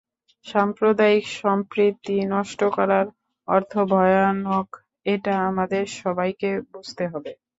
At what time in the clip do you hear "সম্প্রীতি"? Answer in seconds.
1.41-2.15